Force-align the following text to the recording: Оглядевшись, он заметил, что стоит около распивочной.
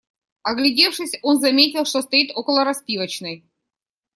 Оглядевшись, 0.41 1.19
он 1.21 1.37
заметил, 1.39 1.85
что 1.85 2.01
стоит 2.01 2.31
около 2.35 2.63
распивочной. 2.63 3.45